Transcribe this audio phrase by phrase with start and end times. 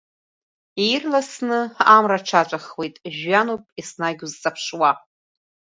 [0.89, 1.59] Ирласны
[1.95, 4.91] амра аҽаҵәахоит, жәҩануп еснагь узҵаԥшуа.